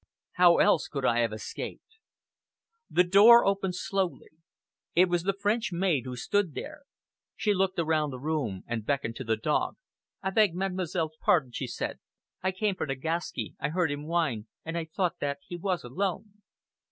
[0.31, 1.99] How else could I have escaped?
[2.89, 4.29] The door opened slowly.
[4.95, 6.81] It was the French maid who stood there.
[7.35, 9.75] She looked around the room and beckoned to the dog.
[10.23, 11.99] "I beg mademoiselle's pardon," she said.
[12.41, 13.53] "I came for Nagaski.
[13.59, 16.41] I heard him whine, and I thought that he was alone."